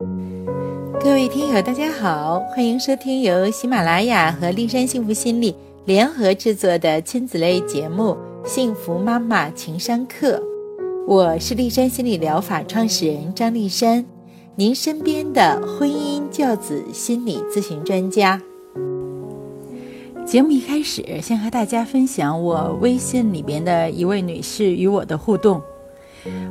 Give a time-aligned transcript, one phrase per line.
[0.00, 8.16] 各位听友，大家好，欢迎收听由喜马拉雅和丽山幸福心理联合制作的亲子类节目
[8.48, 10.38] 《幸福妈妈情商课》。
[11.06, 14.06] 我是丽山心理疗法创始人张丽山，
[14.56, 18.40] 您身边的婚姻教子心理咨询专家。
[20.24, 25.60] 节目一开始，先和大家分享我微信里边的一位女士与我的互动。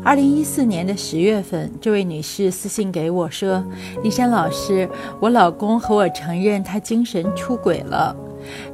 [0.04, 3.64] 二零一四年的十月份，这位女士私信给我说
[4.04, 4.90] ：“李山老师，
[5.20, 8.16] 我老公和我承认他精神出轨了，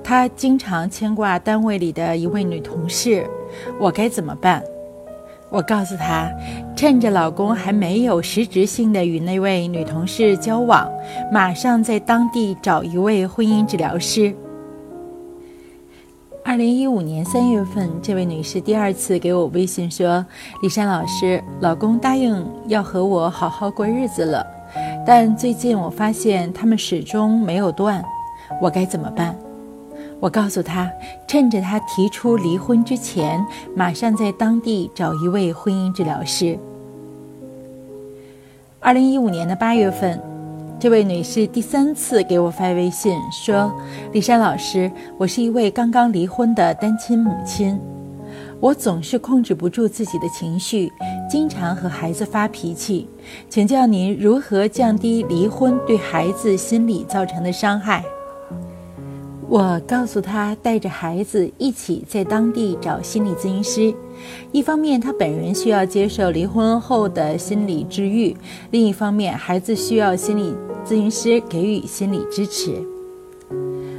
[0.04, 3.28] 他经常牵挂单位里的一位女同事，
[3.80, 4.64] 我该怎么办？”
[5.52, 6.30] 我告诉她，
[6.76, 10.90] 趁着老公还没有实质性的与那位女同事交往，
[11.32, 14.36] 马上在当地找一位婚姻治疗师。
[16.48, 20.24] 二零一五年三月份，这位女士第二次给我微信说
[20.62, 24.46] ：“李珊老师，老公答应要和我好好过日子了，
[25.04, 28.06] 但最近我发现他们始终没有断，
[28.62, 29.36] 我该怎么办？”
[30.22, 30.88] 我告诉她，
[31.28, 33.44] 趁着他提出离婚之前，
[33.76, 36.56] 马上在当地找一位婚姻治疗师。
[38.80, 40.22] 二零一五年的八月份。
[40.78, 43.74] 这位女士第三次给我发微信说
[44.12, 47.80] ：“李珊老师，我是一位刚刚离婚的单亲母亲，
[48.60, 50.92] 我总是控制不住自己的情绪，
[51.30, 53.08] 经常和孩子发脾气，
[53.50, 58.04] 请教您如何降低离婚对孩子心理造成的伤害。”
[59.48, 63.94] 我告诉他，带着孩子一起在当地找心理咨询师。
[64.52, 68.36] 一方面，他本人需要接受离婚后的心理治愈；
[68.72, 72.74] 另一方面，孩子需要心理咨询师给予心理支持。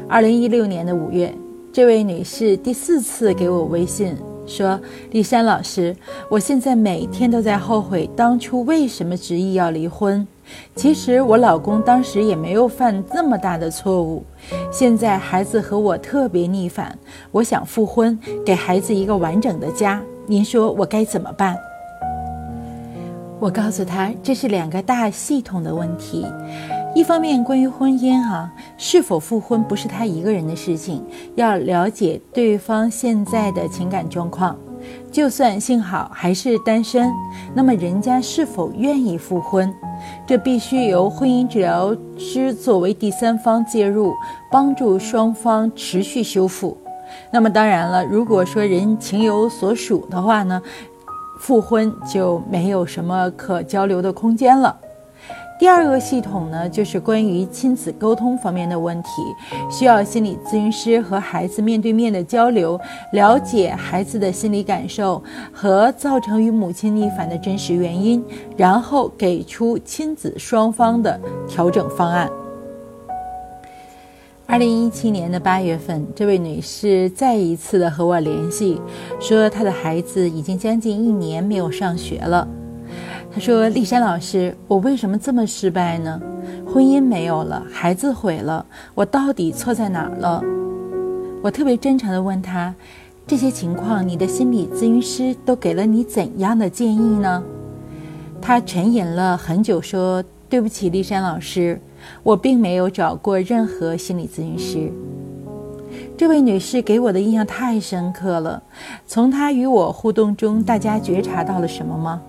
[0.09, 1.33] 二零一六年的五月，
[1.73, 4.17] 这位女士第四次给我微信
[4.47, 4.81] 说
[5.11, 5.95] ：“丽珊老师，
[6.31, 10.27] 我现在每天都在后悔当初为什么执意要离婚。”
[10.77, 14.23] 其实我老公当时也没有犯这么大的错误，
[14.71, 16.97] 现在孩子和我特别逆反，
[17.33, 20.01] 我想复婚，给孩子一个完整的家。
[20.27, 21.57] 您说我该怎么办？
[23.41, 26.25] 我告诉他，这是两个大系统的问题。
[26.97, 34.57] 一方面，关于婚姻哈，是否复婚不是他一个人的事情，要了解对方现在的情感状况。
[35.13, 37.13] 就算幸好还是单身，
[37.53, 39.71] 那么人家是否愿意复婚？
[40.27, 44.15] 这必须由婚姻治疗师作为第三方介入，
[44.51, 46.79] 帮助双方持续修复。
[47.31, 50.63] 那么当然了，如果说人情有所属的话呢，
[51.41, 54.75] 复婚就没有什么可交流的空间了。
[55.59, 59.09] 第二个系统呢，就是关于亲子沟通方面的问题，
[59.71, 62.79] 需要心理咨询师和孩子面对面的交流，
[63.13, 65.23] 了解孩子的心理感受
[65.53, 68.23] 和造成与母亲逆反的真实原因，
[68.55, 71.19] 然后给出亲子双方的
[71.49, 72.31] 调整方案。
[74.45, 78.81] 二零一七年的八月份，这位女士再一次的和我联系，
[79.19, 82.47] 说她的孩子已经将近一年没有上学了。
[83.37, 86.19] 他说：“丽珊老师，我为什么这么失败呢？
[86.67, 88.65] 婚姻没有了，孩子毁了，
[88.95, 90.43] 我到底错在哪儿了？”
[91.45, 92.75] 我特别真诚地问他
[93.29, 97.45] ：“这些情况，你的心理咨询师都给了你怎样的建议呢？”
[98.41, 101.79] 他沉吟了很久，说：“对不起，丽珊老师，
[102.23, 104.91] 我并没有找过任何心理咨询师。”
[106.17, 108.63] 这位女士给我的印象太深刻了。
[109.07, 112.23] 从她与我互动中，大家觉察到了什么吗？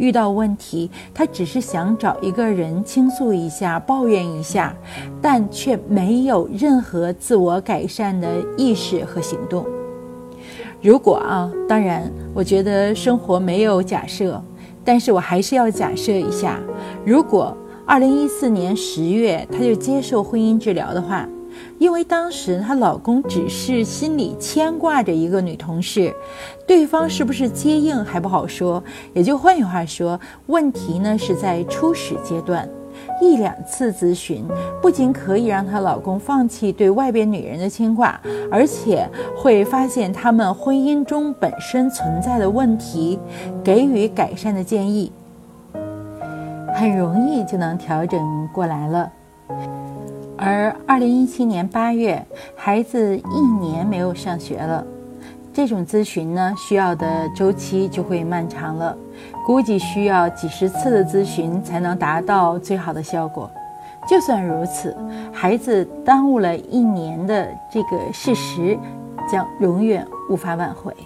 [0.00, 4.74] 遇到问题，他只是想找一个人倾诉一下、抱怨一下，
[5.20, 9.66] 但却没有任何自我改善的意识和行动。
[10.80, 14.42] 如果啊，当然，我觉得生活没有假设，
[14.82, 16.58] 但是我还是要假设一下：
[17.04, 21.28] 如果二零一四年十月他就接受婚姻治疗的话。
[21.80, 26.14] 因为当时她老公只是心里牵挂着一个女同事，
[26.66, 28.84] 对方是不是接应还不好说。
[29.14, 32.68] 也就换句话说，问题呢是在初始阶段，
[33.18, 34.44] 一两次咨询
[34.82, 38.20] 不仅可以让她老公放弃对外边女人的牵挂，
[38.52, 43.18] 而且会发现他们婚姻中本身存在的问题，
[43.64, 45.10] 给予改善的建议，
[46.74, 48.20] 很容易就能调整
[48.52, 49.10] 过来了。
[50.42, 52.24] 而二零一七年八月，
[52.56, 54.82] 孩子一年没有上学了，
[55.52, 58.96] 这种咨询呢，需要的周期就会漫长了，
[59.44, 63.50] 估计需要几十次的咨询才能达到最好的效果。
[64.08, 64.96] 就算如此，
[65.30, 68.78] 孩子耽误了一年的这个事实，
[69.30, 70.96] 将永远无法挽回。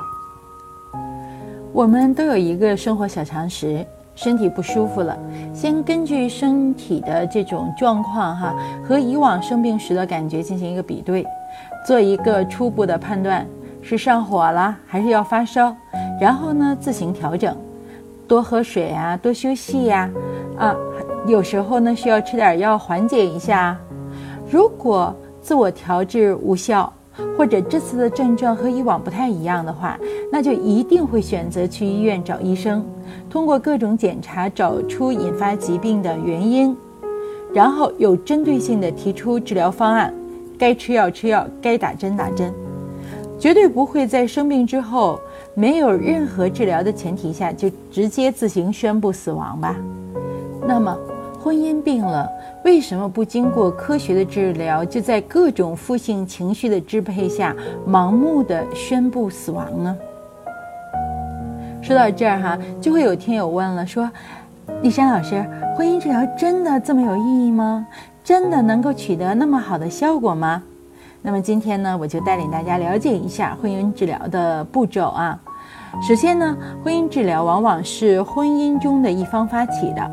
[1.72, 5.16] 我们都有一个生活小常识，身体不舒服了，
[5.52, 8.54] 先根据身体的这种状况哈，
[8.86, 11.26] 和以往生病时的感觉进行一个比对，
[11.86, 13.46] 做一个初步的判断，
[13.82, 15.74] 是上火了还是要发烧，
[16.20, 17.56] 然后呢自行调整，
[18.28, 20.08] 多喝水啊，多休息呀，
[20.56, 20.74] 啊，
[21.26, 23.76] 有时候呢需要吃点药缓解一下。
[24.48, 26.92] 如果自我调治无效，
[27.36, 29.98] 或者这次的症状和以往不太一样的话，
[30.30, 32.84] 那就一定会选择去医院找医生，
[33.28, 36.76] 通过各种检查找出引发疾病的原因，
[37.52, 40.14] 然后有针对性的提出治疗方案，
[40.56, 42.52] 该吃药吃药，该打针打针，
[43.38, 45.18] 绝对不会在生病之后
[45.54, 49.76] 没有任何治疗的前提下就直接自行宣布死亡吧？
[50.66, 50.96] 那么。
[51.44, 52.26] 婚姻病了，
[52.64, 57.54] 为什么不经过科学的治疗，就在各种负性情绪的支配下，
[57.86, 59.94] 盲目的宣布死亡呢？
[61.82, 64.10] 说到这儿哈，就会有听友问了，说
[64.80, 65.44] ：“丽珊老师，
[65.76, 67.86] 婚姻治疗真的这么有意义吗？
[68.24, 70.62] 真的能够取得那么好的效果吗？”
[71.20, 75.38] 那么今天呢，我就带领大家了解一下婚姻治疗的步骤啊。
[76.08, 80.10] 首先呢，婚姻治疗往往是婚姻中的一方发起的。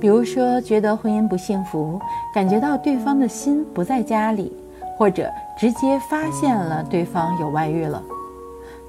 [0.00, 2.00] 比如说，觉得婚姻不幸福，
[2.32, 4.52] 感觉到对方的心不在家里，
[4.96, 5.28] 或者
[5.58, 8.02] 直接发现了对方有外遇了。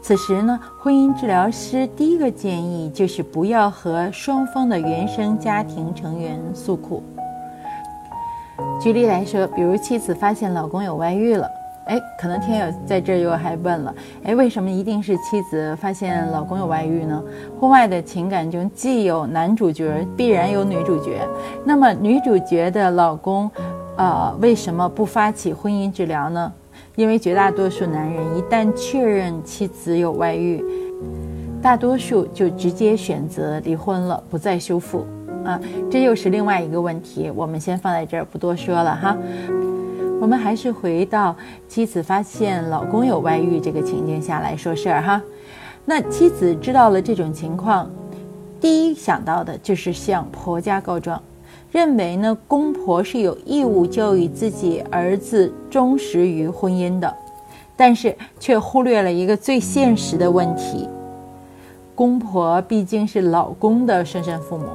[0.01, 7.03] 此时呢，婚姻治疗师第一个建议就是不要和双方的原生家庭成员诉苦。
[8.79, 11.49] 举例来说，比如妻子发现老公有外遇了。
[11.89, 13.93] 哎，可能听友在这又还问了，
[14.23, 17.19] 哎，为什么一定是妻子发现老公有外遇呢？
[17.59, 21.27] 婚外的情感中既有男主角，必然有女主角。
[21.65, 23.49] 那么女主角的老公，
[23.97, 26.53] 呃，为什么不发起婚姻治疗呢？
[26.95, 30.63] 因为绝大多数男人一旦确认妻子有外遇，
[31.59, 35.03] 大多数就直接选择离婚了，不再修复。
[35.43, 35.59] 啊，
[35.89, 39.17] 这又是另外一个问题，我们先放在这儿不多说了哈。
[40.21, 41.33] 我们还是回到
[41.67, 45.21] 妻子发现老公有外遇这个情境下来说事儿哈。
[45.85, 47.89] 那妻子知道了这种情况，
[48.59, 51.21] 第一想到的就是向婆家告状，
[51.71, 57.11] 认为呢公婆是有义务教育自己儿子忠实于婚姻的，
[57.77, 60.87] 但是却忽略了一个最现实的问题：
[61.95, 64.65] 公婆毕竟是老公的生身父母，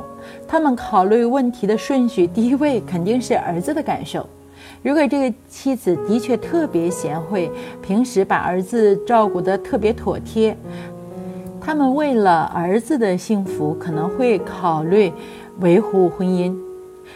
[0.49, 4.27] 他们考虑问题的顺序第一位肯定是儿子的感受。
[4.85, 7.51] 如果这个妻子的确特别贤惠，
[7.81, 10.55] 平时把儿子照顾得特别妥帖，
[11.59, 15.11] 他们为了儿子的幸福，可能会考虑
[15.61, 16.55] 维护婚姻。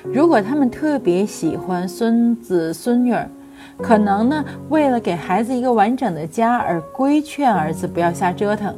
[0.02, 3.28] 如果他们特别喜欢孙子孙女儿，
[3.76, 8.74] 可能呢为了给孩子一个完整的家而规劝儿子不要瞎折腾。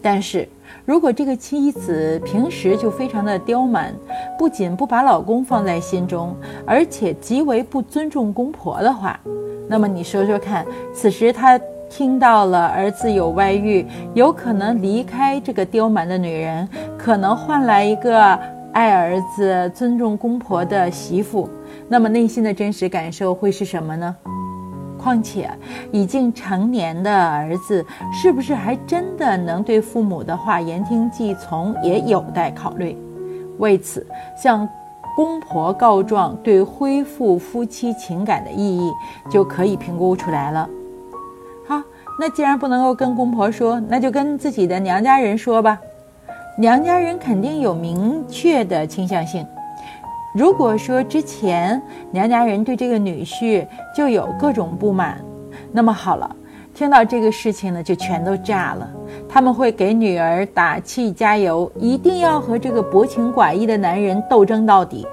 [0.00, 0.48] 但是，
[0.86, 3.94] 如果这个妻子平时就非常的刁蛮，
[4.38, 6.36] 不仅不把老公放在心中，
[6.66, 9.18] 而且极为不尊重公婆的话，
[9.66, 11.58] 那么你说说看，此时他
[11.88, 18.38] 听到了儿子有外遇，有可能离开这个刁蛮的女人，可能换来一个
[18.74, 21.48] 爱儿子、尊重公婆的媳妇，
[21.88, 24.14] 那么内心的真实感受会是什么呢？
[25.04, 25.50] 况且，
[25.92, 32.96] 已经成年的儿子是不是还真的能对父母的话言听计从，也有待考虑。
[33.58, 34.66] 为此，向
[35.14, 38.90] 公婆告状对恢复夫妻情感的意义
[39.30, 40.66] 就可以评估出来了。
[41.68, 41.82] 好，
[42.18, 45.78] 那既然不能够跟公婆说，那就跟自己的娘家人说吧。
[46.56, 49.46] 娘家人肯定有明确的倾向性。
[50.34, 53.64] 如果说之前娘家人对这个女婿
[53.96, 55.24] 就有各种不满，
[55.70, 56.34] 那么好了，
[56.74, 58.90] 听到这个事情呢，就全都炸了。
[59.28, 65.06] 他们会给女儿打气加油，一定要和这个薄情寡义的男人斗争到底。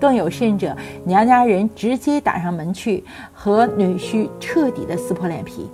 [0.00, 3.04] 更有甚者，娘家人直接打上门去，
[3.34, 5.68] 和女婿彻底的撕破脸皮。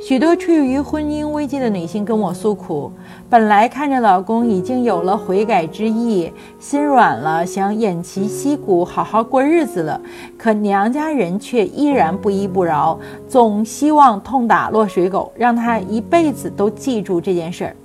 [0.00, 2.90] 许多处于婚姻危机的女性跟我诉苦，
[3.28, 10.00] 本来看着老公已经有了悔改之意，心软了，想偃旗息鼓，好好过日子了，
[10.38, 17.76] 可娘家人却依然不依不饶，总希望痛打落水狗，让他一辈子都记住这件事儿。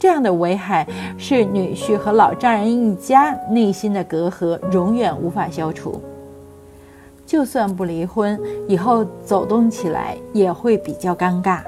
[0.00, 0.84] 这样的危害
[1.16, 6.02] 是女婿和老丈人一家内心的隔阂永远无法消除。
[7.26, 11.60] 就算不离婚，以后走动起来也会比较尴尬。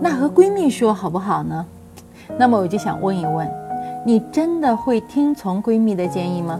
[0.00, 1.66] 那和闺蜜说好不好呢？
[2.38, 3.48] 那么我就想问一问，
[4.06, 6.58] 你真的会听从闺蜜的建议吗？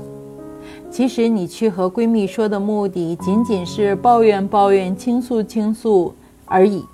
[0.90, 6.84] 其实你去和闺蜜说的目的，仅仅是抱怨抱怨、倾诉倾诉而已。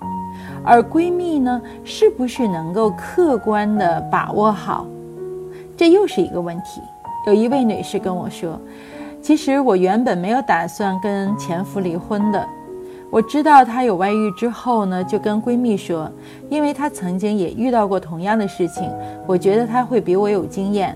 [0.63, 4.85] 而闺蜜呢，是不是能够客观的把握好？
[5.77, 6.81] 这又是一个问题。
[7.27, 8.59] 有一位女士跟我说
[9.25, 12.47] ：“其实我原本没有打算跟前夫离婚的。
[13.09, 16.07] 我知道他有外遇之后呢，就跟闺蜜说，
[16.47, 18.87] 因为她曾经也遇到过同样的事情，
[19.25, 20.95] 我觉得她会比我有经验。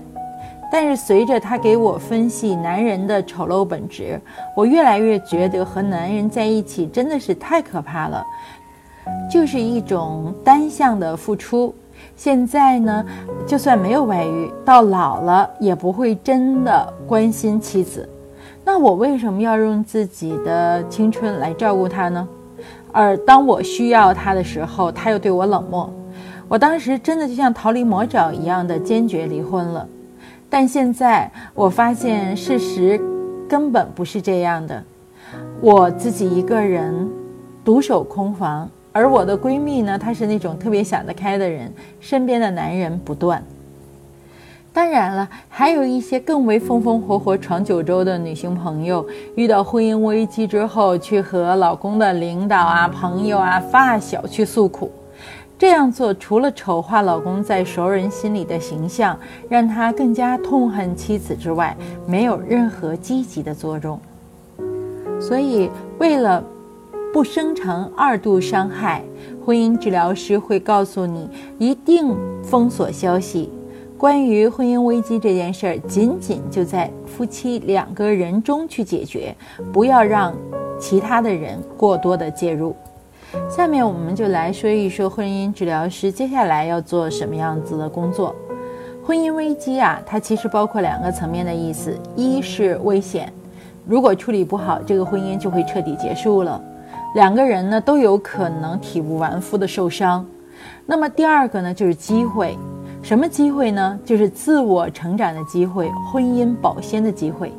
[0.70, 4.20] 但是随着她给我分析男人的丑陋本质，
[4.54, 8.24] 我越来越觉得和男人在一起真的是太可怕了，
[9.28, 11.74] 就是一种单向的付出。”
[12.14, 13.04] 现在呢，
[13.44, 18.08] 就算没有外遇，到老了也不会真的关心妻子。
[18.72, 22.28] 那我为什么要用自己的青春来照顾他呢？
[22.92, 25.92] 而当我需要他的时候，他又对我冷漠。
[26.46, 29.84] 我当时真的就像逃离魔爪一样的坚决离婚了。
[30.48, 33.00] 但现在我发现事实
[33.48, 34.80] 根本不是这样的，
[35.60, 37.10] 我自己一个人
[37.64, 38.70] 独守空房。
[38.92, 43.42] 而我的闺蜜呢，她是那种特别想得开的人，身边的男人不断。
[44.72, 54.90] 当然了，还有一些更为风风火火闯九州的女性朋友，遇到婚姻危机之后，去和老公的领导啊、朋友啊、发小去诉苦。
[55.58, 64.00] 这样做除了丑化老公在熟人心里的形象，让他更加痛恨妻子之外，没有任何积极的作用。
[65.20, 66.42] 所以，为了。
[67.12, 69.02] 不生成二度伤害，
[69.44, 73.50] 婚姻治疗师会告诉你，一定封锁消息。
[74.00, 79.36] 关于婚姻危机这件事儿，仅仅就在夫妻两个人中去解决，
[79.74, 80.34] 不要让
[80.78, 82.74] 其他的人过多的介入。
[83.46, 88.34] 下面我们就来说一说婚姻治疗师接下来要做什么样子的工作。
[89.04, 93.30] 婚姻危机啊，它其实包括两个层面的意思：一是危险，
[93.86, 96.58] 如果处理不好，这个婚姻就会彻底结束了。
[97.14, 100.24] 两个人呢都有可能体无完肤的受伤，
[100.86, 102.56] 那么第二个呢就是机会，
[103.10, 103.98] 什么机会呢？
[104.04, 107.52] 就是自我成长的机会，婚姻保鲜的机会。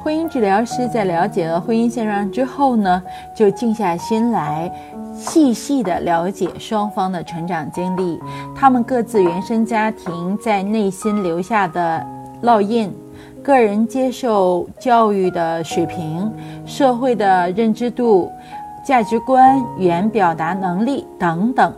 [0.00, 3.02] 婚姻治疗师在了解了婚姻现状之后呢，
[3.36, 4.72] 就静下心来，
[5.12, 8.16] 细细的了解双方的成长经历，
[8.54, 12.06] 他们各自原生家庭在内心留下的
[12.44, 12.94] 烙印。
[13.42, 16.32] 个人接受教育的水平、
[16.64, 18.30] 社会的认知度、
[18.86, 21.74] 价值观、语言表达能力等等。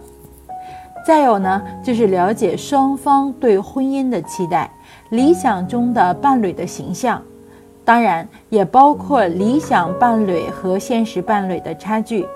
[1.05, 4.71] 再有呢，就是了解双方对婚姻的期待、
[5.11, 7.23] 理想中的伴侣的形象，
[7.85, 12.27] 当然也包括理想伴侣和现实伴侣的差距。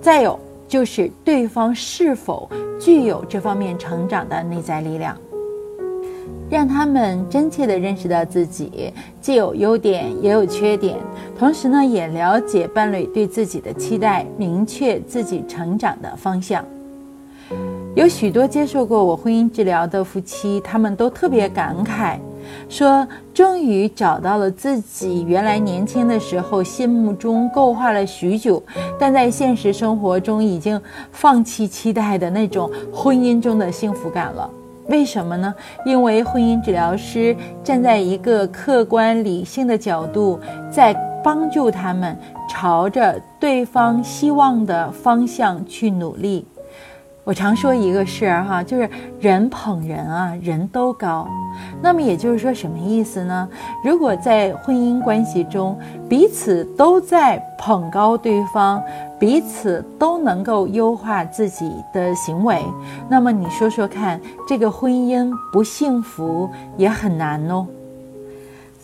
[0.00, 2.48] 再有就是对方是否
[2.80, 5.14] 具有这方面成长的内在力量。
[6.48, 10.98] 让他们真切地认识到自己既有优点也有缺点，
[11.38, 16.64] 同时呢，也了解伴侣对自己的期待，明确自己成长的方向。
[17.94, 22.16] 有许多接受过我婚姻治疗的夫妻，他们都特别感慨，
[22.66, 28.62] 说终于找到了自己原来年轻的时候心目中构画了许久，
[28.98, 30.80] 但在现实生活中已经
[31.10, 34.48] 放弃期待的那种婚姻中的幸福感了。
[34.88, 35.54] 为什么呢？
[35.84, 42.18] 因为婚姻治疗师站在一个客观理性的角度，在帮助他们
[42.48, 46.46] 朝着对方希望的方向去努力。
[47.24, 51.28] 我常说一个事儿哈，就是人捧人啊，人都高。
[51.80, 53.48] 那么也就是说，什么意思呢？
[53.84, 58.82] 如果在婚姻关系中，彼此都在捧高对方，
[59.20, 62.60] 彼此都能够优化自己的行为，
[63.08, 67.64] 那么你说说看，这个婚姻不幸福也很难哦。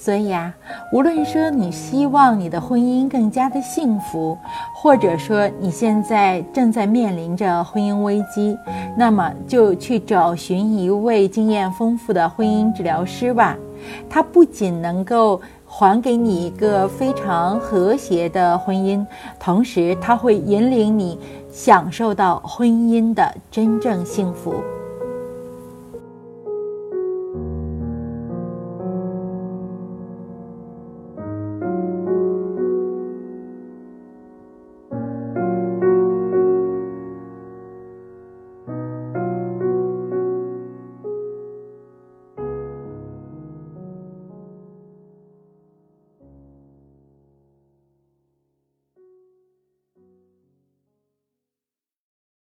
[0.00, 0.54] 所以啊，
[0.92, 4.38] 无论说你希望你的婚姻更加的幸福，
[4.72, 8.56] 或者说你现在正在面临着婚姻危机，
[8.96, 13.56] 那么就去找寻一位经验丰富的婚姻治疗师吧。
[14.08, 19.04] 他不仅能够还给你一个非常和谐的婚姻，
[19.40, 21.18] 同时他会引领你
[21.50, 24.54] 享受到婚姻的真正幸福。